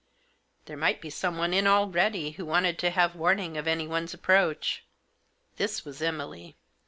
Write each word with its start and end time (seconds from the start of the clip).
"There 0.65 0.77
might 0.77 0.99
be 0.99 1.11
someone 1.11 1.53
in 1.53 1.67
already, 1.67 2.31
who 2.31 2.43
wanted 2.43 2.79
to 2.79 2.89
have 2.89 3.15
warning 3.15 3.55
of 3.55 3.67
anyone's 3.67 4.15
approach." 4.15 4.83
This 5.57 5.85
was 5.85 6.01
Emily. 6.01 6.55